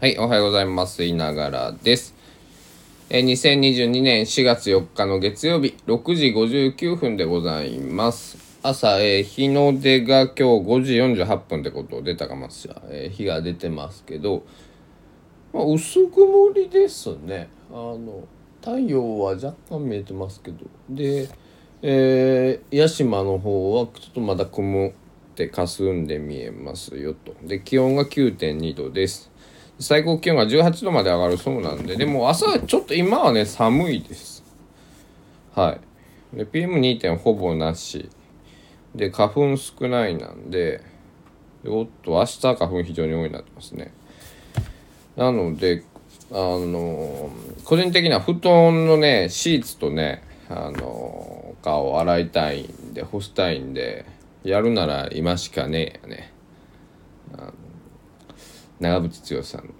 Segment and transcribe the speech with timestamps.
[0.00, 1.02] はい、おはようございます。
[1.02, 2.14] いながらです。
[3.10, 8.38] え2022年4月4日の月曜日、6時59分でございます。
[8.62, 14.44] 朝、えー日の出が今日5時48分ってこと出たかましら、えー日が出てますけど、
[15.52, 17.48] まあ、薄曇りですね。
[17.68, 18.22] あの、
[18.60, 20.58] 太陽は若干見えてますけど。
[20.88, 21.28] で、
[21.82, 24.92] えー、屋島の方はちょっとまだ雲っ
[25.34, 27.34] て霞んで見えますよと。
[27.42, 29.32] で、気温が9.2度です。
[29.78, 34.42] 最高気温が18度まで上がるそうなんで、でも朝はちょっと今はね、寒いです。
[35.54, 35.78] は
[36.32, 36.36] い。
[36.36, 37.16] で、PM2.
[37.16, 38.10] ほぼなし。
[38.94, 40.82] で、花粉少ないなんで、
[41.66, 43.92] おっと、明日花粉非常に多いなってますね。
[45.16, 45.84] なので、
[46.30, 47.30] あの
[47.64, 54.04] 個人的には布団のね、シーツとね、あの顔を洗いたいんで、干したいんで、
[54.44, 56.32] やるなら今しかねえやね。
[58.80, 59.70] 長渕剛さんの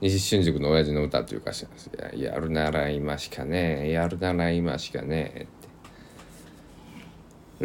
[0.00, 1.90] 西春宿の親父の歌という歌詞なんです。
[2.16, 3.90] やるなら今しかねえ。
[3.92, 5.46] やるなら今しかねえ。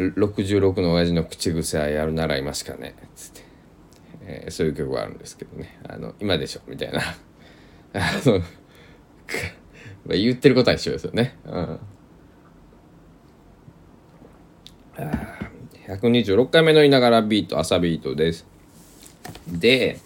[0.04, 0.20] って。
[0.20, 3.04] 66の親父の口癖はやるなら今しかねえ。
[3.04, 3.44] っつって、
[4.22, 5.78] えーそういう曲があるんですけどね。
[5.88, 7.00] あの今でしょみたいな。
[7.94, 8.42] あの
[10.14, 11.38] 言ってることは一緒ですよね。
[11.46, 11.80] うん。
[15.88, 18.46] 126回目のいながらビート朝ビートです。
[19.48, 19.98] で、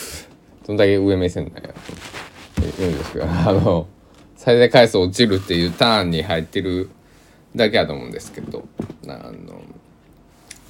[0.66, 1.74] そんだけ上目線なんや。
[2.78, 3.88] 言うんですが あの
[4.36, 6.90] 再生回数落ちるっていうターンに入ってる
[7.56, 8.68] だけやと思うんですけど
[9.08, 9.62] あの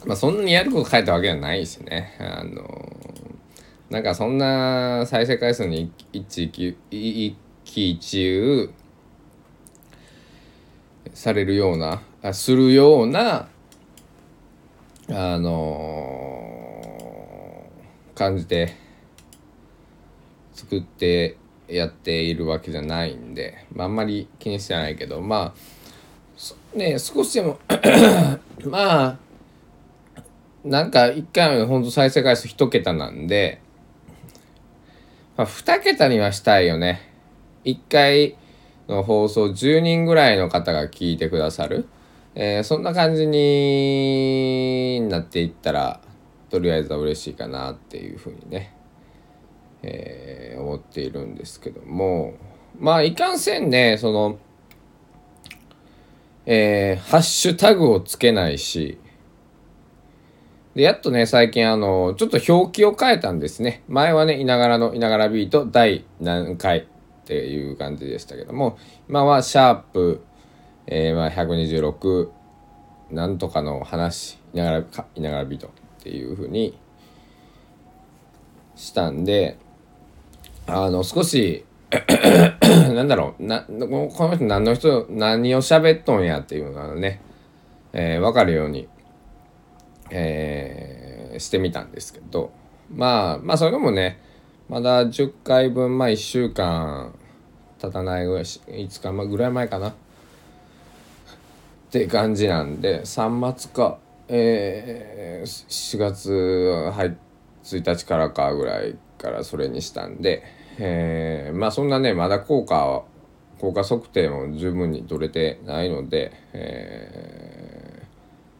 [0.05, 2.15] まあそんなにやること書いたわけじゃないしね。
[2.19, 2.93] あの
[3.89, 6.77] なんかそんな再生回数に一喜
[7.91, 8.71] 一憂
[11.13, 13.49] されるようなするような
[15.09, 18.77] あのー、感じで
[20.53, 21.35] 作って
[21.67, 25.53] やっているわけじゃないんで、まあ、あんまり気にしてないけどま
[26.75, 27.59] あね少しでも
[28.65, 29.17] まあ
[30.63, 33.59] なんか1回のほんと再生回数1桁なんで、
[35.35, 37.11] まあ、2桁にはしたいよね。
[37.65, 38.37] 1回
[38.87, 41.85] の放送10人ぐらいの方が聞いてくださる。
[42.35, 46.01] えー、そんな感じになっていったら
[46.49, 48.75] とりあえずは嬉しいかなっていうふうにね、
[49.81, 52.33] えー、思っているんですけども。
[52.79, 54.39] まあいかんせんねその
[56.45, 58.97] えー、ハッシュタグをつけないし
[60.75, 63.83] でやっとね最近あのちょっと表記を変えたんですね。
[63.87, 66.83] 前はねいながらのいながらビート第何回っ
[67.25, 68.77] ていう感じでしたけども
[69.07, 70.23] 今はシャープ
[70.87, 72.29] えー、まあ126
[73.11, 75.71] なんとかの話いながらかいながらビートっ
[76.03, 76.77] ていうふうに
[78.75, 79.57] したんで
[80.67, 81.65] あの少し
[82.61, 83.75] なんだろうなこ
[84.27, 87.21] の人何の人何を喋っとんやっていうのがね、
[87.93, 88.87] えー、分かるように、
[90.09, 92.51] えー、してみたんですけど
[92.89, 94.19] まあまあそれでもね
[94.69, 97.13] まだ10回分まあ1週間
[97.79, 99.93] 経たないぐらい5日ぐらい前かな。
[101.93, 107.17] って感じなんで3月かえー、4月入
[107.63, 110.43] 1日からかぐらいからそれにしたんで、
[110.79, 113.03] えー、まあそんなねまだ効果は
[113.59, 118.01] 効果測定も十分に取れてないので、え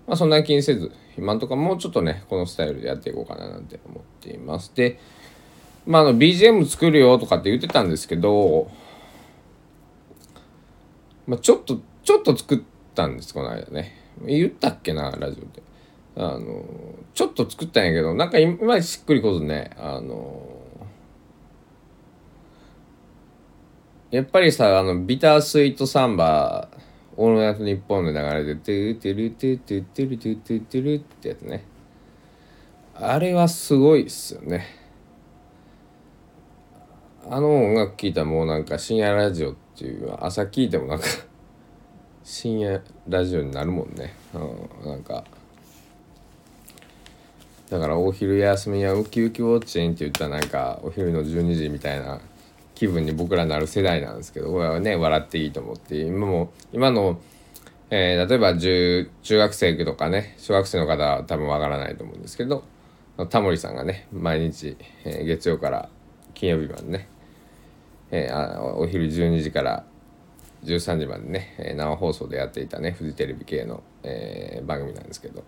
[0.06, 4.72] ー、まあ、そんなに気にせず今んとこもうちょっとねこのスタイルでやっていこうかななんて思っています。
[4.76, 5.00] で
[5.88, 8.70] まあの BGM 作るよとかって言ってたんですけど、
[11.26, 12.60] まあ、ちょっとちょっと作っ
[12.94, 13.94] たんですこの間ね。
[14.26, 15.64] 言ったっけなラジオで。
[16.16, 16.64] あの
[17.16, 20.48] ちょっと作ったんやけどなんかいまいちしっくりこずねあの
[24.12, 26.70] やっぱりさあのビタースイートサンバ
[27.18, 31.66] 「オールナイトニッポン」の流れで「トゥトゥルトゥトゥトゥルトゥトゥトゥル」ってやつね。
[32.96, 34.68] あれはすごいっすよね。
[37.28, 41.06] あの音楽聴いたらもうなんか深夜ラジオっていう朝聴いてもなんか
[42.24, 44.14] 深夜ラジオになるもんね。
[44.34, 44.90] うん。
[44.90, 45.24] なんか。
[47.70, 52.22] だからお昼休みはウキウキウォッチンって言ったらなんかお昼の12時みたいな
[52.76, 55.98] 気分に僕らなる世代なんですけどこれはね笑っていいと思って。
[55.98, 57.20] 今も今の、
[57.90, 62.64] えー、例えば中学生とかね小学生の方は多分わからないと思うんですけど
[63.30, 65.90] タモリさんがね毎日、えー、月曜から
[66.36, 67.10] 金曜日までね、
[68.12, 69.84] えー、あお昼12時から
[70.64, 75.44] 13時までね、え生放送でやっていたねフジテレビ系の、えー、番組なんですけど。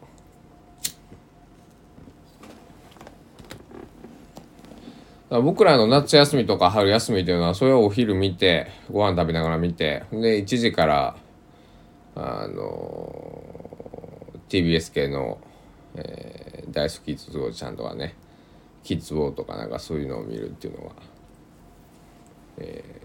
[5.30, 11.18] 僕らの夏休みとか春休みというのはそれをお昼見てご飯食べながら見てで1時から
[12.16, 13.44] あの
[14.48, 15.40] TBS 系の、
[15.96, 18.16] えー、大好きつつちゃんとかね
[18.84, 20.94] キッズウォーとかなんかそういうのを見るっていうのは、
[22.60, 23.02] え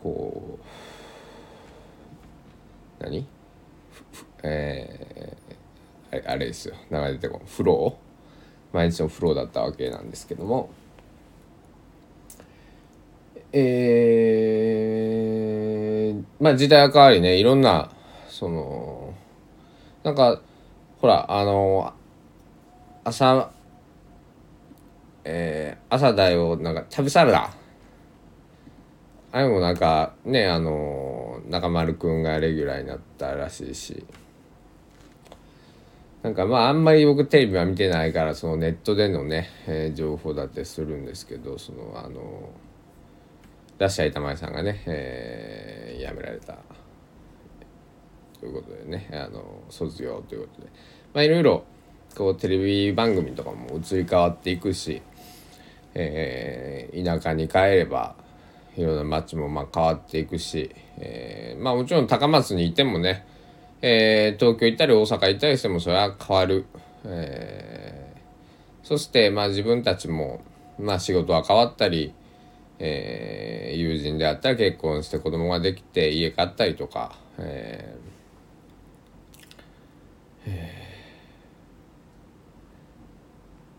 [0.00, 0.58] ー、こ
[2.95, 3.26] う何？
[4.42, 6.74] えー、あれですよ。
[6.90, 8.76] 流れてこフロー？
[8.76, 10.70] 毎日のフローだったわけなんですけども。
[13.52, 17.36] えー、まあ時代は変わりね。
[17.36, 17.90] いろんな
[18.28, 19.14] その
[20.02, 20.40] なんか
[21.00, 21.94] ほらあの
[23.04, 23.50] 朝
[25.24, 26.56] えー、朝だよ。
[26.56, 27.50] なんか旅サラダ。
[29.32, 31.05] あれもなんかねあの
[31.48, 34.04] 中丸くんがレギュラーになったらしいし。
[36.22, 42.50] なんかまああんまり僕テレビは見てないからそのネットでのね、えー、情報だってするんですけどそのあの
[43.78, 46.56] ラッシャー板前さんがね、えー、辞められた。
[48.40, 50.68] ということでねあの卒業ということで。
[51.14, 51.64] まあいろいろ
[52.16, 55.02] こうテレビ番組とかも移り変わっていくし、
[55.94, 58.16] えー、田舎に帰れば
[58.76, 63.24] いろんな街もまあ変わっていくし、えー、まあもちろん高松にいてもね
[63.82, 66.66] えー、東京行ったり大阪行ったりしてもそれは変わる、
[67.04, 70.42] えー、そしてまあ自分たちも、
[70.78, 72.14] まあ、仕事は変わったり、
[72.78, 80.85] えー、友人であったら結婚して子供ができて家買ったりとか、えーえー、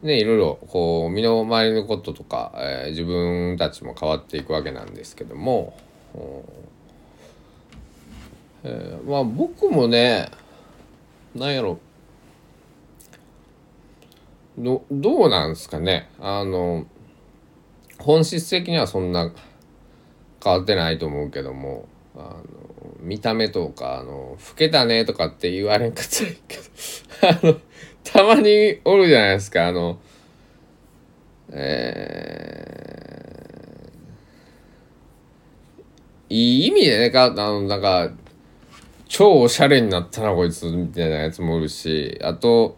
[0.07, 5.77] ねいろいろこう身の回りのこととか、えー、自分たちも変わっていくわけなんですけども。
[8.63, 10.29] えー、まあ僕もね
[11.35, 11.79] なんやろ
[14.57, 16.85] どどうなんですかねあの
[17.99, 19.31] 本質的にはそんな
[20.43, 22.43] 変わってないと思うけどもあの
[22.99, 26.63] 見た目とかあの老けたねとかって言われんかったらいいけど
[27.51, 27.61] あの
[28.11, 29.67] たまにおるじゃないですか。
[29.67, 29.99] あの
[31.49, 38.11] えー、いい意味でねかあのなんか
[39.07, 42.19] 超おしゃれになったなこいつみたいなやつもおるし。
[42.21, 42.77] あと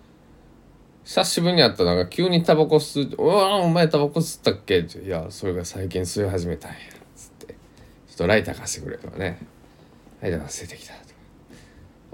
[1.04, 6.78] 久しぶりに会ったなんか急にタバコ吸う「うわお前タバコ吸ったっけ?」いやそれが最近吸い始めたんや」
[7.18, 7.56] つって
[8.08, 9.40] 「ちょっとライター貸してくれ」とかね
[10.22, 11.16] 「ライター忘れてきた」とか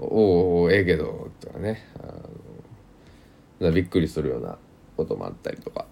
[0.00, 1.86] おおええけど」とかね。
[2.02, 2.45] あの
[3.60, 4.58] びっくりするような
[4.96, 5.86] こともあったりとか、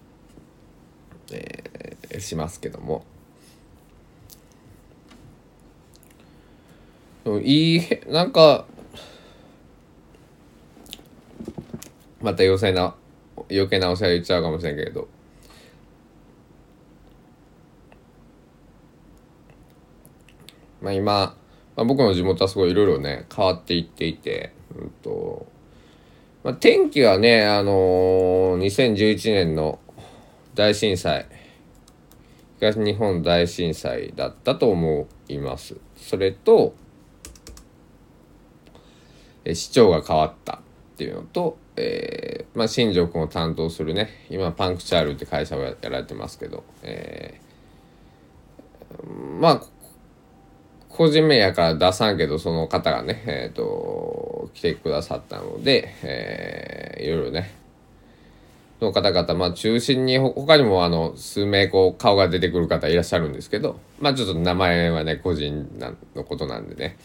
[1.31, 3.05] えー、しますけども。
[7.41, 8.65] いいなんか
[12.21, 12.93] また余計な
[13.49, 15.07] 余計なお世話言っちゃうかもしれんけど
[20.81, 21.35] まあ今、ま
[21.77, 25.47] あ、僕の地元はすごいいろいろね変わっていっていて、うんと
[26.45, 29.79] まあ、天気はねあのー、2011年の
[30.53, 31.25] 大震災
[32.59, 35.75] 東日本大震災だったと思います。
[35.97, 36.75] それと
[39.43, 40.59] え市長が変わったっ
[40.97, 49.61] ていうのと、えーまあ、新庄君を担当するね今パンクチャールって会社をやられてますけど、えー、まあ
[50.95, 57.51] 個人名やから出さんけどその方がねえっ、ー、と来てくださったので、えー、いろいろね。
[58.81, 65.79] の方々、まあ、中心に他にもあの数名こう顔が出てくる方いらっしゃるんですけどまあちょっと名前はね個人
[66.13, 66.97] のことなんでね。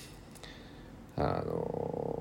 [1.17, 2.21] あの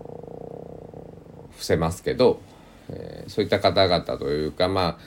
[1.51, 2.41] 伏せますけど、
[2.89, 4.97] えー、そういった方々というかまあ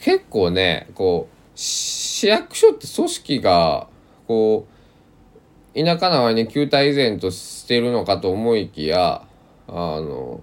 [0.00, 3.88] 結構ねこう市役所って組織が
[4.26, 4.71] こう
[5.74, 9.26] 田舎な割に旧態依然としてるのかと思いきや
[9.68, 10.42] あの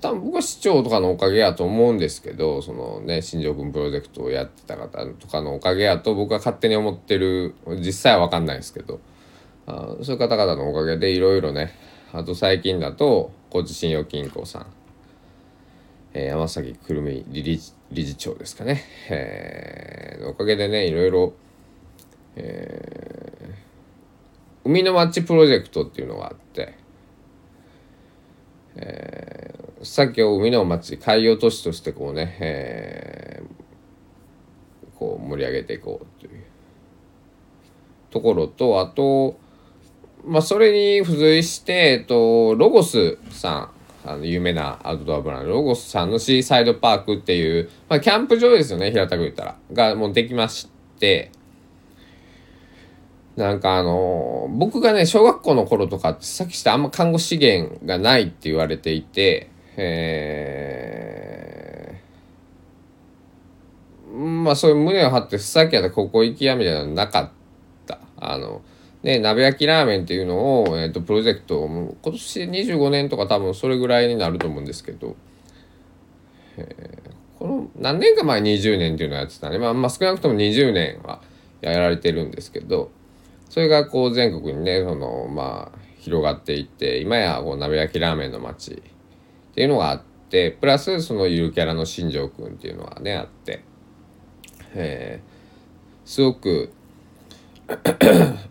[0.00, 9.00] 多分僕は市長とかのおかげやと思うんですけどそのね新庄君プロジェクトをやってた方とかのおかげやと僕は勝手に思ってる実際は分かんないですけど
[9.66, 11.72] あそういう方々のおかげでいろいろね
[12.12, 14.66] あと最近だと高知信用金庫さん、
[16.14, 17.60] えー、山崎くるみ理
[17.90, 21.32] 理事長ですかね、えー、おかげでねいろいろ、
[22.36, 23.65] えー、
[24.66, 26.76] 海の町プロジェクトっていうのがあって、
[28.76, 36.42] えー、さっき海の町海洋都市としてこうね、えー、こう盛り上げていこうという
[38.10, 39.38] ところとあと
[40.26, 43.70] まあ、それに付随して、えっと、ロゴスさ
[44.04, 49.56] ん、あの、有名なアウトドアブランド、ロゴスさんのシーサイドパークっていう、まあ、キャンプ場ですよね、平たく言ったら。
[49.72, 50.68] が、もうできまし
[50.98, 51.30] て、
[53.36, 67.30] なんかあの、僕がね、小学校の頃とかって、さっきしたあんま看護資源がないって言われていて、えー、まあそういう胸を張って、さっきやったここ行きやみたいなのなかっ
[67.86, 67.98] た。
[68.16, 68.62] あの、
[69.02, 75.14] で、鍋焼きラーメンっていうのを、えっ、ー、と、プロジェクト、今年25年とか多分それぐらいになると思うんですけど、
[76.56, 79.58] えー、この何年か前20年っていうのをやってたね。
[79.58, 81.20] まあ、まあ、少なくとも20年は
[81.60, 82.90] やられてるんですけど、
[83.48, 88.74] それがこう全国にね、その、まあ、広がっていって、今やこう鍋焼きラーメンの街っ
[89.54, 93.62] ていうのがあって、プラスそのゆるキャラの新庄くんっていうのがね、あって、
[94.74, 96.72] えー、すごく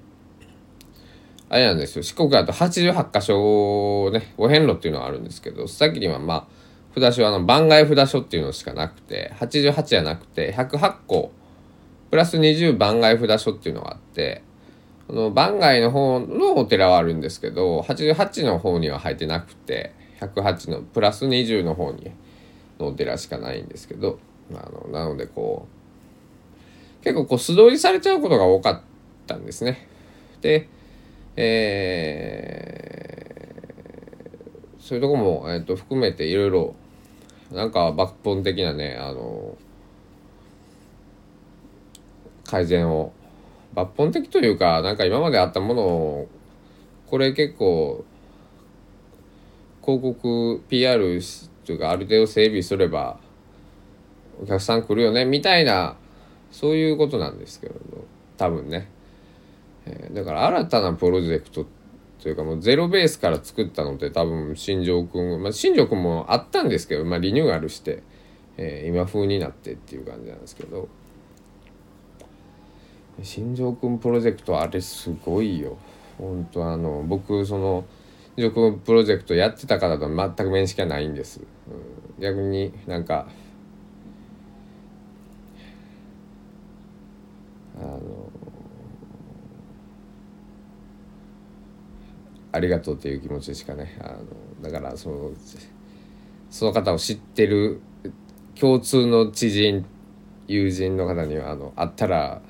[1.48, 2.04] あれなんですよ。
[2.04, 11.32] 四国だと88箇所ねお遍路っていうのがあるんですけどさっきにはまあ札所あの番外札所っていうのしかなくて88じゃなくて108個
[12.10, 14.44] プラス20番外札所っていうのがあって
[15.08, 22.12] この番外の方のお寺はあるんですけど88の方には入ってなくて108のプラス20の方に
[22.80, 24.20] のお寺しかないんですけど
[24.52, 25.68] あのなのでこ
[27.02, 28.82] う結構こう素通りされちゃうことが多かっ
[29.28, 29.88] たんですね。
[30.42, 30.68] で
[31.38, 36.76] えー、そういうとこも、えーと、含めていろいろ
[37.52, 39.58] なんか抜本的なねあの
[42.46, 43.12] 改善を
[43.76, 46.28] 抜本的というかなんか今まであったものを
[47.08, 48.06] これ結構
[49.84, 51.22] 広告 PR
[51.66, 53.20] というかある程度整備すれば
[54.42, 55.96] お客さん来るよねみたいな
[56.52, 57.76] そういうことなんですけど
[58.38, 58.90] 多分ね。
[59.86, 61.66] えー、だから新たなプロジェクト
[62.22, 68.02] というかもうゼロベースから作ったのって多分新庄君まあ新庄君もあったんですけど、まあ、リニューアルして、
[68.58, 70.90] えー、今風になってっていう感じなんですけど
[73.22, 75.78] 新庄君プロジェクトあれすごいよ。
[76.18, 77.86] 本当あの僕その
[78.38, 83.28] 新庄君プロジェクトやってた方と全く面識はないんです、うん、逆になんか
[87.78, 88.00] あの
[92.52, 95.32] ありがとうっていう気持ちしかねあのだからその
[96.50, 97.82] その方を知ってる
[98.58, 99.86] 共通の知人
[100.48, 102.42] 友人の方にはあの会ったら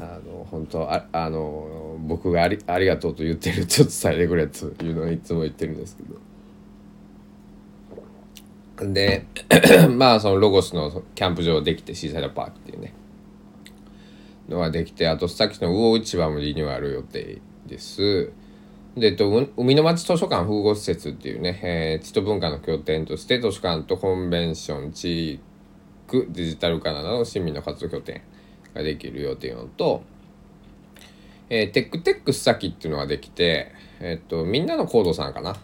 [0.00, 6.18] あの本当ああの僕がありありがとうと言ってるちょっと伝えてくれというのをいつも言ってるんですけど。
[8.92, 9.26] で
[9.92, 12.94] まあそのロゴスのキャンプ場できてシーサイドパークっていうね。
[14.48, 18.32] のができてあとさっきの魚市場もリニューアル予定です。
[18.96, 25.40] で、えっと、海の町図書館複合施設っていうね、えー、知と文化の拠点として図書館とコンベンション、地
[26.08, 28.22] 区、デジタル化などの市民の活動拠点。
[28.74, 30.02] ができるよっていうのと、
[31.48, 35.56] えー、テックテックすさきっていうのができて、えっと、みんなのコードさんかな。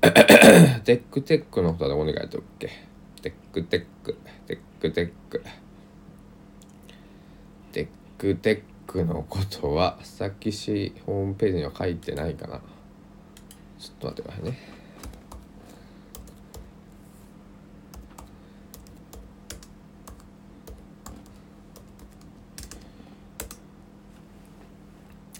[0.84, 2.68] テックテックのことはどこに書いておっけ？
[3.22, 4.16] テックテック、
[4.46, 5.42] テックテック。
[7.72, 12.60] テックテックのことは、さっきしホームページには書いてないかな。
[13.78, 14.83] ちょっと待ってくださいね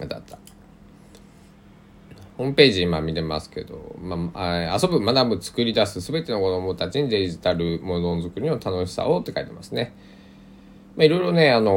[0.01, 0.39] あったあった
[2.37, 9.95] ホームページ今見てますけど、まあ、遊ぶ、学ぶ、作り出す、すべての子どもたちにデジタルものづくりの楽しさをって書いてますね。
[10.97, 11.75] まあ、いろいろね、あのー、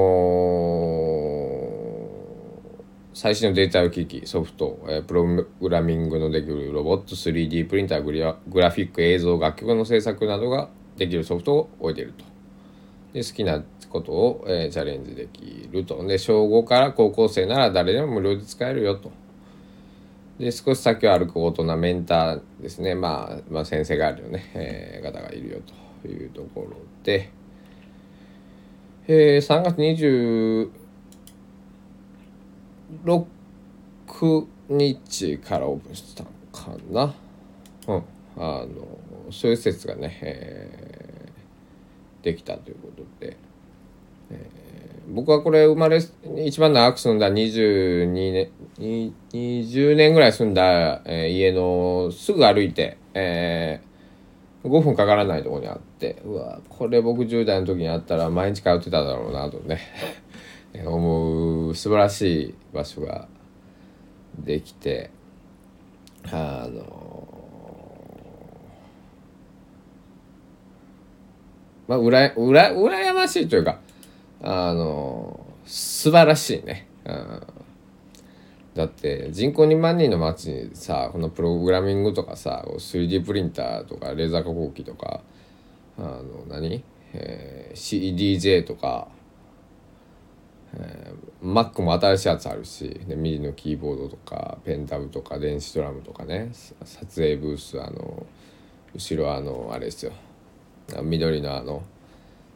[3.14, 12.26] 最新のデータ機器、ソフト、えー、プログラミングのできるロボット、3D プリンター、ググラフィック、映像、楽曲の制作などができるソフトを置いていると。
[13.14, 16.06] で好きなことを、えー、チャレンジできると。
[16.06, 19.12] で、小5から高校生なら誰でも無料で使えるよと。
[20.40, 25.60] で少し先を歩く大人メンターですね、まあ、まあ先生があるよね、えー、方がいるよ
[26.04, 27.32] というところで、
[29.08, 30.70] えー、3月26
[34.70, 37.16] 日からオープンしたのかな。
[37.88, 38.04] うん。
[38.40, 39.00] あの
[39.32, 43.36] そういう施設がね、えー、できたということで、
[44.32, 46.02] えー、僕はこれ生まれ
[46.46, 59.80] 一番長く住んだ22年20年ぐらい住んだ、えー、家のすぐ歩いて、えー、5分かからないところにあってうわこれ僕10代の時にあったら毎日通ってただろうなとね
[60.86, 63.28] 思う素晴らしい場所が
[64.38, 65.10] できて
[66.32, 67.28] あの
[71.88, 73.80] まあうらうら羨ましいというか
[74.42, 76.88] あの素晴らしいね。
[77.06, 77.48] うん。
[78.78, 85.22] だって人口2万人の町にさこのプログラミングとかさ 3D プリンターとかレーザー加工機とか
[85.98, 89.08] あの何、えー、CDJ とか、
[90.76, 96.52] えー、Mac も新しいやつあるしでミリのキーボードとかペンタブとか電子ドラムとかね
[96.84, 98.28] 撮影ブースあの
[98.94, 100.12] 後ろあのあれですよ。
[101.02, 101.82] 緑のあの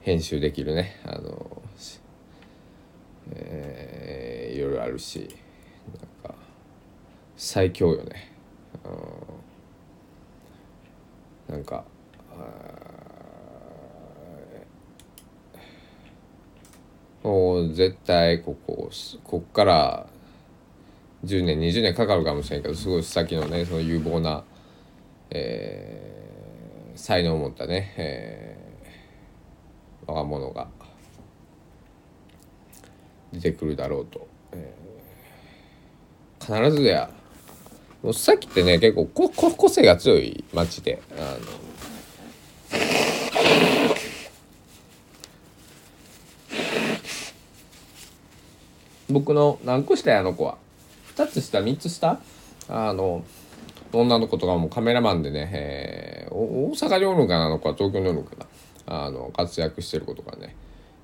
[0.01, 1.61] 編集できるねあの、
[3.33, 5.29] えー、いろいろあるし。
[7.43, 8.31] 最強よね
[11.49, 11.83] なんか
[17.23, 18.91] もう絶対ここ
[19.23, 20.05] こっから
[21.25, 24.43] 10年20年かかるかもしれんけどすごい先のねその有望な、
[25.31, 28.70] えー、才能を持ったね、えー、
[30.07, 30.67] 若者が
[33.33, 37.09] 出てくるだろうと、えー、必ずや。
[38.13, 41.61] さっきってね結構ここ個性が強い街であの
[49.11, 50.57] 僕の何個下やあの子は。
[51.15, 52.19] 2つ下3つ下？
[52.69, 53.23] あの
[53.93, 57.75] 女の子とかもカメラマンでね、えー、大阪におるんかなあの子は。
[57.75, 58.45] 東京におるんかな。
[58.85, 60.55] あの活躍してる子とかね、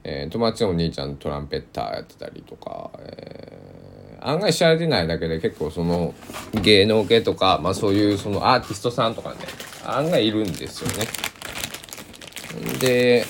[0.03, 3.77] えー、友達のお兄ちゃんトランペッターやってたりとか、えー
[4.27, 6.13] 案外知られてないだけで結構その
[6.61, 9.37] 芸能系とか、まあ、そういうそのアーティストさんとかね
[9.85, 11.07] 案外いるんですよね。
[12.79, 13.25] で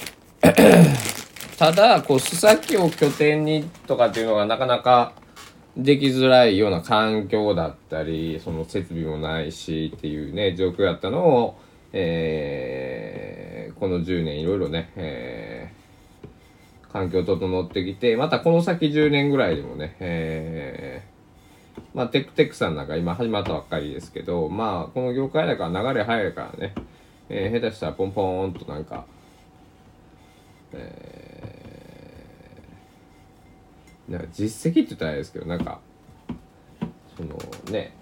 [1.58, 5.14] ただこう須崎を拠点にとかっていうのがなかなか
[5.76, 11.60] できづらいような環境だったりその設備もないしっていうね状況やったのを、
[12.00, 15.88] えー、この10年いろいろね、えー
[16.98, 26.74] 環境整ってきて、またこの先10年ぐらいでもね、えー、まあ、テクテクさんなんか今始まったばっかりですけど、まあ、この業界だから流れ早いからね、
[27.30, 29.06] えー、下手したらポンポーンとなんか、
[30.74, 35.80] えー、なんか実績って言ったらあれですけど、なんか、
[37.16, 37.38] その
[37.72, 37.94] ね、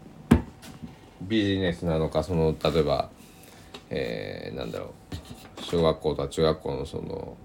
[1.22, 3.10] ビジネスなのか、その、例えば、
[3.90, 4.94] えー、なんだろ
[5.60, 7.38] う、小学校とか中学校のその、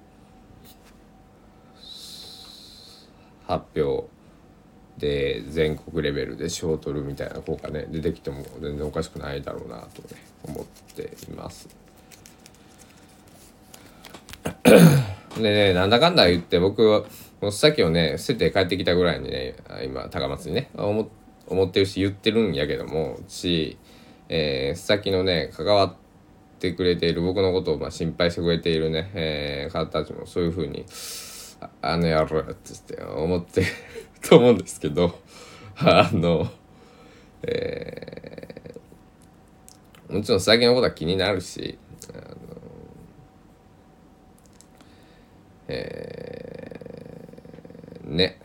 [3.47, 4.09] 発表
[4.99, 11.69] で全国レベルで賞を取るみたいな効果ね出てきても全然おかしくないだろうなとね思っています。
[15.37, 17.05] でねなんだかんだ言って僕は
[17.41, 21.09] もうさっきをね捨てて帰ってきたぐらいにね今高松にね思
[21.49, 23.79] 思ってるし言ってるんやけどもし、
[24.29, 26.10] えー、さっきのね関わって
[26.61, 30.85] てくれている僕のことをまあ心配してくれているね、えー、方たちもそういうふうに
[31.83, 33.65] あの野郎って思って
[34.29, 35.19] と思うんですけど
[35.81, 36.47] あの
[37.43, 41.79] えー、もちろん最近のことは気になるし
[42.13, 42.35] あの
[45.69, 48.41] えー、ね。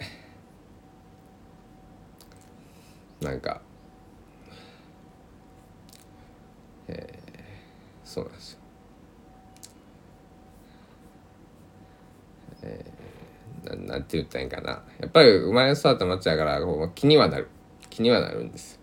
[8.16, 8.60] そうなんですよ。
[12.62, 14.84] えー、ななんて言ったらいいんかな。
[15.02, 17.50] やっぱり生まれ育った町やからこう気にはなる。
[17.90, 18.80] 気にはなるんです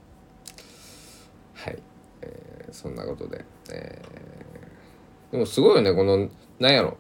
[1.54, 1.78] はい、
[2.22, 6.98] えー、そんなことで、えー、でもすごいよねこのなんやろ。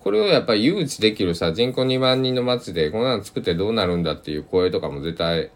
[0.00, 5.52] これをやっぱり誘致できるさ人口2万人の町でこんなの作ってどうなるんだっていう声とかも絶対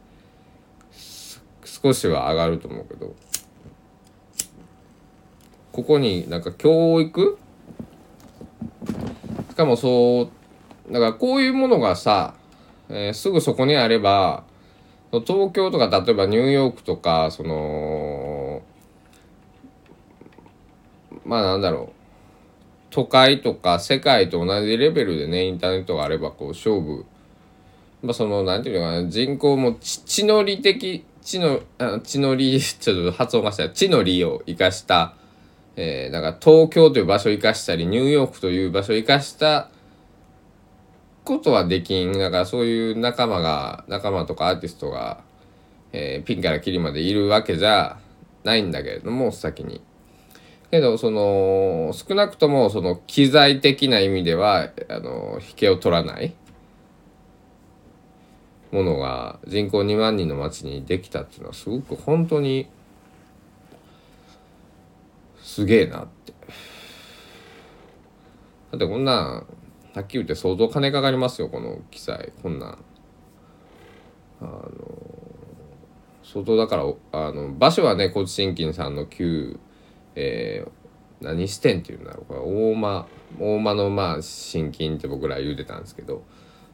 [1.65, 3.24] 少しは上がると思うけど。
[5.75, 7.37] ここになんか教育？
[9.51, 10.31] しかもそ
[10.89, 12.35] うだからこういうものがさ、
[12.89, 14.45] えー、すぐそこにあれば
[15.11, 18.63] 東京とか例えばニューヨークとかその
[21.25, 22.05] まあなんだろう。
[22.91, 27.05] 都会とか世界と同じレベルでねインターネットがあればこう勝負。
[28.05, 31.61] まあそのなんていうのかな人口も地の利的地の
[32.05, 33.69] 地の利 ちょっと発音がした。
[33.69, 35.17] 地の利を生かした
[35.77, 39.71] えー、だから東京という場所を生かしたりニューヨークという場所を生かした
[41.25, 45.23] ことはできんだからそういう仲間が仲間とかアーティストが、
[45.93, 47.99] えー、ピンからキリまでいるわけじゃ
[48.45, 49.81] ないんだけれども先に。
[50.71, 56.35] けどその少なくともその機材的な意味ではあの引けを取らない
[58.73, 62.67] ものが人口2万人の町にできたっていうのはすごく本当に
[65.55, 66.33] すげえなって。
[68.73, 69.47] だってこんなん
[69.95, 72.33] はっきり言って相当金かかりますよこの機材。
[72.43, 72.79] こんなん。
[74.41, 74.69] あの
[76.25, 79.61] 相当だからあの場所はね高知新金さんの旧
[80.17, 82.27] えー、何支店っていうんだろう。
[82.27, 83.07] これ大間
[83.39, 86.25] 大間のまあ新金って僕ら言うてたんですけど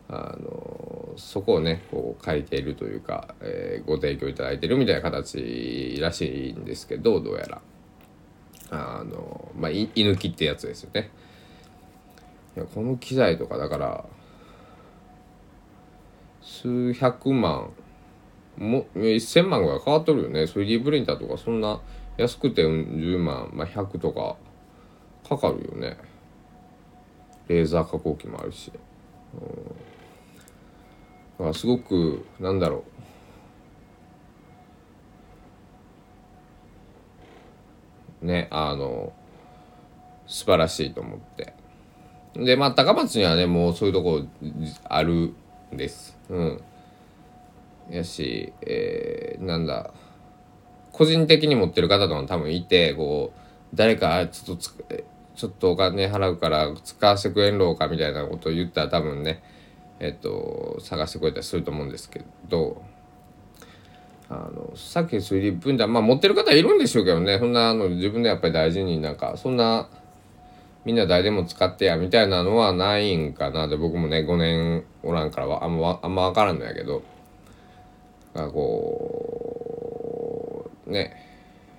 [0.09, 7.61] あのそこをねこう借りているというか、えー、ご提供いただいてるみたいな形らしいんですけどどうやら。
[8.71, 11.11] あのまあ居抜きってやつですよね。
[12.57, 14.05] いやこの機材とかだから
[16.43, 17.71] 数百万
[18.57, 20.43] も1000万ぐらい変わっとるよね。
[20.43, 21.81] 3D プリンターとかそんな
[22.17, 24.37] 安くて10万、まあ、100とか
[25.29, 25.97] かかるよね。
[27.49, 28.71] レーザー加工機もあるし、
[29.35, 29.45] うん、だ
[31.39, 33.10] からすごくなんだろう。
[38.23, 39.13] ねあの
[40.27, 41.55] 素晴らしいと思って。
[42.35, 44.23] でまあ高松にはねもうそういうとこ
[44.85, 45.35] ある
[45.73, 46.17] んです。
[46.29, 46.63] うん。
[47.91, 49.93] やし、えー、なんだ
[50.93, 53.41] 個人的に持ってる方とも多分いてこう
[53.75, 54.75] 誰かちょっとつ
[55.35, 59.43] ちょっとお金払うから使わせてくれんろうかみたいなことを言ったら多分ね
[59.99, 62.83] えっと探してくれたりすると思うんですけど
[64.31, 67.39] あのさっき 3D プリンターまあ持ってる方いるんでしょうけどね。
[67.39, 69.89] そんなあの自分でやっぱり大事になんかそんな
[70.85, 77.03] みんな誰でも使ってやみたいなのはないんかなで僕もね5年おらんからはあんまあんま分からんのやけど。
[78.33, 79.11] こ
[80.87, 81.27] うね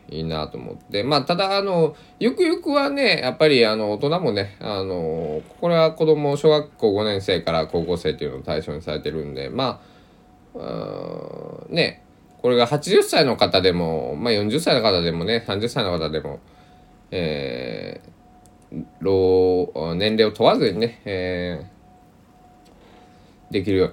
[0.10, 1.04] いいなと思って。
[1.04, 9.82] まあただあのゆくゆくはねやっぱりあの大人もねあのこれは子供小学校5年生から高校生っていうのを対象にされてるんでま
[10.56, 12.04] あね
[12.42, 16.40] これが80歳の方でも、まあ、40歳の方でもね30歳の方でも、
[17.12, 23.92] えー、老年齢を問わずにね、えー、できるよ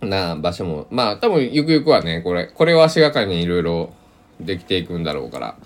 [0.00, 3.92] うな場所もまあ多分ゆくゆくはねこれこれを足がかりにいろいろ
[4.40, 5.56] できていくんだろうから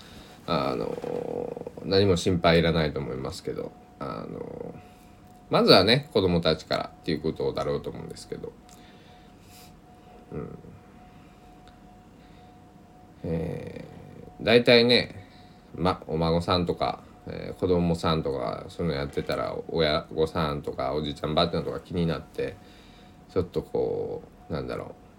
[0.45, 4.75] あの何も心配いらないと思いますけどあの
[5.49, 8.51] まずはね子供たちからっていうことだろうと思うんですけど。
[10.31, 10.57] うん。
[13.23, 15.25] えー、大体ね、
[15.75, 22.55] ま、お孫さんとか、えー、子供さんとかそういうのやってたら親御さんとかおじいちゃんばあちゃんとか気になって
[23.33, 25.09] ちょっとこうなんだろう。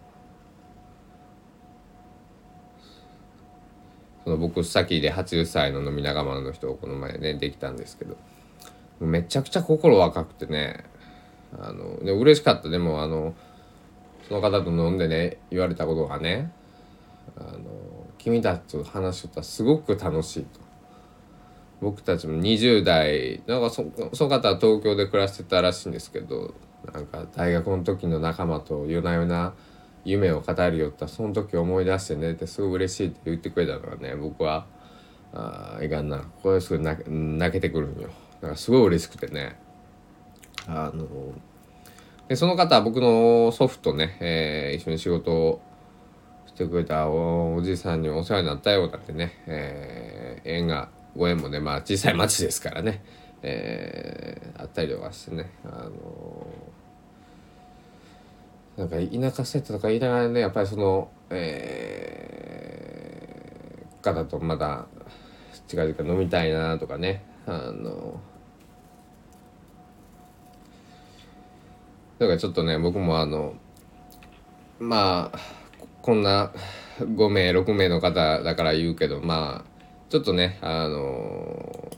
[4.25, 8.19] その僕先で80歳の飲み仲間の人をこの前ねできたんですけど
[9.01, 10.85] めちゃくちゃ心若くてね
[11.59, 12.69] あので嬉しかった。
[12.69, 13.35] でもあの
[14.29, 16.53] その方と飲んでね言われたことがね
[17.37, 17.59] あの
[18.23, 20.61] 君たちと話しとったらすごく楽しいと。
[21.81, 26.53] 僕たちも20代なんかそその方は東京で暮らしてたらしいんですけど
[26.93, 29.55] なんか大学の時の仲間と夜な夜な
[30.05, 34.67] 夢を語るよったその時思い出してねってすごい嬉しいって言ってくれたのがね僕は
[35.33, 36.19] あいかんな。
[36.43, 38.09] これすごい泣けてくるんよ。
[38.43, 39.59] だからすごい嬉しくてね。
[40.67, 41.07] あの
[42.29, 45.63] でその方は僕の祖父とね、えー、一緒に仕事を
[46.61, 53.03] てくれたおじいさんにお世話になったようだってね、えね縁がご縁もねまあ小さい町ですからね、
[53.43, 55.51] えー、あったりとかしてね。
[55.65, 56.47] あの
[58.77, 64.87] なんか田舎セットとか言いながらねやっぱりそのえー、方とまだ
[65.67, 67.25] 近々飲みたいなとかね。
[67.47, 68.21] あの
[72.19, 73.55] だからちょっとね僕もあの
[74.79, 75.60] まあ
[76.03, 76.53] こんな
[76.99, 79.71] 5名6名の方だから言うけどまあ
[80.09, 81.91] ちょっとねあの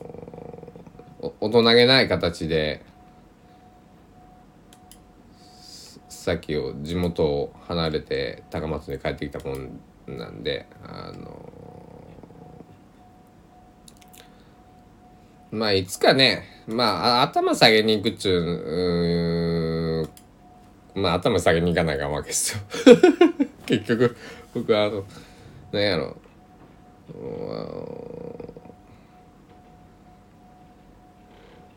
[1.39, 2.83] 大人げない形で
[6.09, 11.49] さっきを地元を離れて高松に帰ってきたもんなんであの
[15.51, 20.07] まあいつかねまあ頭下げに行くっちゅ
[20.95, 22.61] うまあ頭下げに行かないかわけですよ。
[23.65, 24.15] 結局
[24.53, 25.03] 僕はあの
[25.71, 26.17] 何やろ。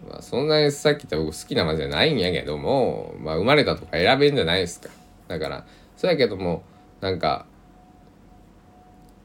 [0.08, 4.90] まあそんなにさっき言った僕好きな街じゃないんやけどもまあ生まれたとか選べんじゃないですか。
[5.28, 6.62] だからそうやけども
[7.00, 7.46] なんか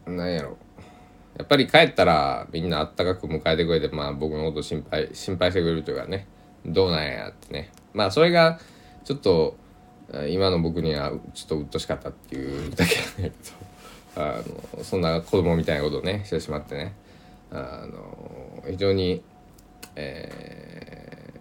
[0.06, 0.58] なんやろ。
[1.38, 6.28] やっぱり帰ったらみんなあったかく迎えてくれてまあ僕のこと心配心配してくれるというかね。
[6.66, 7.72] どうなんやってね。
[7.94, 8.60] まあそれが
[9.04, 9.56] ちょっと
[10.30, 13.36] 今の僕にはちょっと鬱陶しかったっていうだけなんだけど。
[14.14, 14.42] あ
[14.78, 16.94] のそんな子供みたいなことをねしてしまってね。
[17.50, 19.24] あの非常に
[19.96, 21.40] え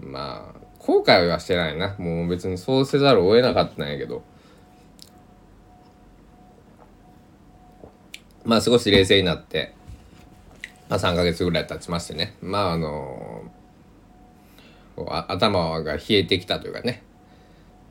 [0.00, 1.96] ー、まあ後悔はしてないな。
[1.98, 4.22] もう別にそうせざるを得なかったんやけど。
[8.44, 9.74] まあ少し冷静になって、
[10.88, 12.36] まあ、3ヶ月ぐらい経ちましてね。
[12.40, 13.42] まああの
[15.28, 17.02] 頭が冷えてきたというかね。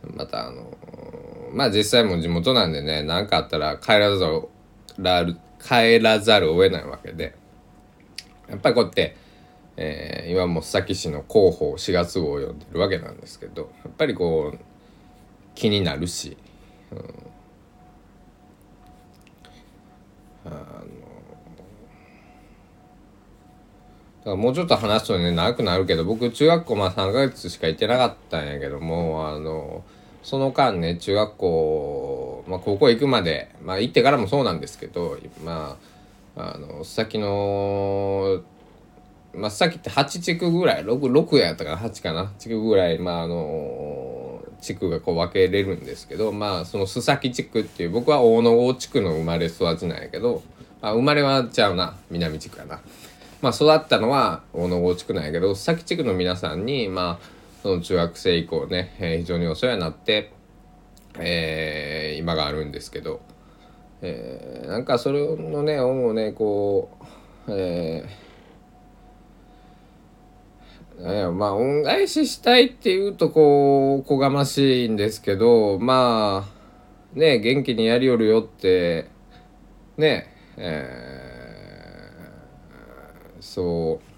[0.03, 0.77] またあの
[1.53, 4.27] まあ実際も地元なんでね何かあったら帰らざ
[5.23, 7.39] る帰らざるを得ないわけで。
[8.49, 9.15] やっぱりこうやって、
[9.77, 14.59] えー、今も須崎市の広報4月号を読んでるわけなんですけどやっぱりこう
[15.55, 16.35] 気になるし、
[16.91, 16.99] うん、
[20.45, 20.85] あの
[24.19, 29.83] だからもうちょっと話すとね長くなるけど僕中学校まあ3ヶ月しか行ってなかったんやけどもあの
[30.23, 35.77] その間ね中学校、まあ、高校行くまでまあ行ってからもそうなんですけどま
[36.35, 38.41] ああの先の
[39.33, 50.43] まあさっきって8地区ぐらい 6, 6やったかな8かな地区ぐらいまああの地区がこう分けれるんですけどまあその須崎地区っていう僕は大野郷地区の生まれ育ちなんやけど
[50.81, 52.81] あ生まれはちゃうな南地区やな。
[53.41, 60.31] まあ育ったのは大野郷地区なんやけど須崎地区の皆さんにまあその中学生以降ね、えー、非常にお世話になって、
[61.17, 63.21] えー、今があるんですけど、
[64.01, 66.89] えー、なんかそれのね恩をねこ
[67.47, 79.09] う、えー、まあ恩返ししたいっていうとこうおこがましいんですけどまあね元気にやりよるよって
[79.97, 81.08] ねえー、
[83.39, 84.09] そう。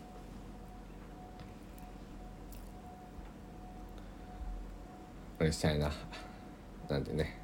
[5.42, 5.92] あれしたいな。
[6.90, 7.40] なんてね。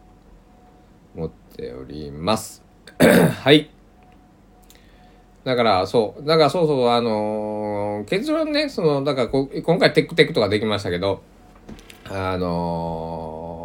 [1.16, 2.64] 思っております。
[3.00, 3.70] はい。
[5.44, 6.26] だからそう。
[6.26, 11.24] だからそうそうあのー、結論ねそのだからこ今回テックテックとかできましたけど
[12.06, 13.64] あの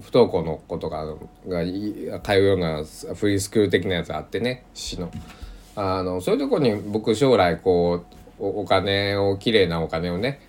[0.00, 1.06] ー、不登校の子とか
[1.46, 1.64] が
[2.20, 2.82] 通うような
[3.14, 5.10] フリースクール的なやつあってね市の。
[5.80, 8.04] あのそういうとこに僕将来こ
[8.40, 10.40] うお金をきれいなお金をね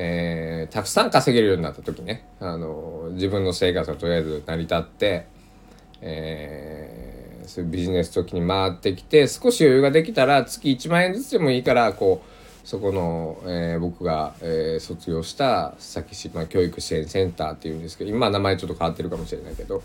[0.00, 5.26] えー、たくさん稼げるようになった時ねあの自分の生活がとりあえず成り立って、
[6.00, 19.82] えー、そういうビジネス時に回ってきて少し余裕ができたら月1万円ずつでもいいからこうそこの、えー、僕が、えー、卒業した佐木島教育支援センターっていうんですけど今名前ちょっと変わってるかもしれないけど、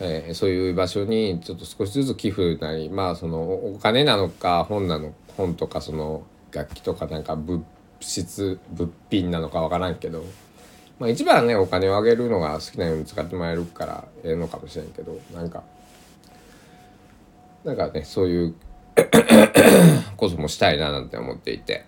[0.00, 7.62] えー、そういう場所にちょっと少しずつ寄付なりまあそのお金なのか本なの本とかその楽器とかなんか物
[8.00, 10.24] 質物品なのかわからんけど、
[10.98, 15.62] まあ、一番ねお金をあげるのが好きなように使ってもらえるからええのかもしれんけどなんか
[17.62, 18.54] なんかねそういう
[20.16, 21.84] こともしたいななんて思っていて。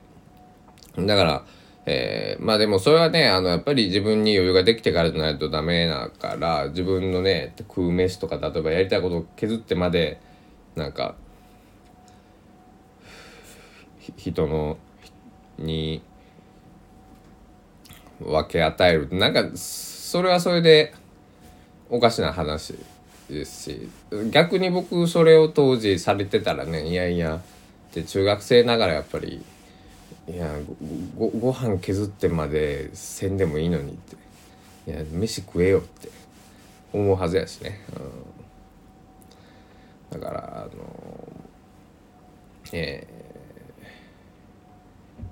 [0.98, 1.42] だから
[1.85, 10.21] えー、まあでもそれはねあのやっぱり自分に余裕ができてからじゃないとダメだから自分のね食う飯とか例えばやりたいことを削ってまで
[10.77, 11.16] なんか
[14.16, 14.79] 人の
[15.59, 16.03] に
[18.21, 19.09] 分け与える。
[19.12, 20.95] なんかそれはそれで
[21.88, 22.75] おかしな話
[23.29, 23.88] ですし
[24.31, 27.40] 逆に僕それを当時されてたらねいやいや
[27.95, 29.45] で中学生ながらやっぱり
[30.29, 30.59] いや
[31.19, 34.17] ごごご飯削ってまでせんでもいいのにって。
[34.85, 36.23] いや飯食えよって。
[36.93, 37.81] 思うはずやしね、
[40.13, 41.29] うん、だからあの
[42.75, 43.07] え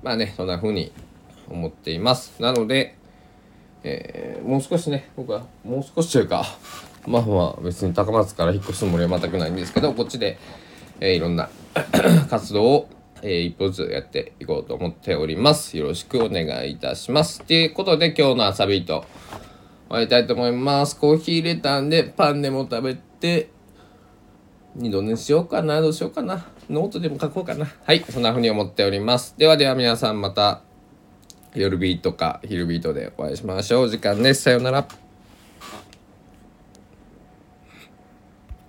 [0.02, 0.92] ー、まあねそんな風に
[1.48, 2.40] 思っています。
[2.40, 2.96] なので、
[3.82, 6.44] えー、もう少しね僕はもう少しというか
[7.06, 10.38] まあまあ別に高松から引っ越すつもりは全くないんですけどこっちで、
[11.00, 11.48] えー、いろんな
[12.28, 12.88] 活動を
[13.22, 15.76] えー、一歩ずつやっていこうと思っております。
[15.76, 17.42] よろしくお願いいたします。
[17.42, 19.04] ということで今日の朝ビート
[19.88, 20.98] 終わりたいと思います。
[20.98, 23.50] コーヒー入れたんでパンでも食べて
[24.74, 25.80] 二度寝しようかな。
[25.80, 26.46] どうしようかな。
[26.68, 27.66] ノートでも書こうかな。
[27.84, 28.04] はい。
[28.08, 29.34] そんな風に思っております。
[29.36, 30.62] ではでは皆さんまた
[31.54, 33.88] 夜ビートか昼ビートでお会いしましょう。
[33.88, 34.42] 時間です。
[34.42, 34.99] さようなら。